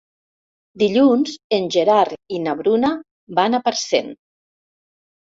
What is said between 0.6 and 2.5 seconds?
Dilluns en Gerard i